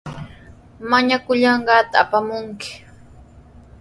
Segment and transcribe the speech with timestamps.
[0.89, 2.69] Mañakullanqaata apamunki.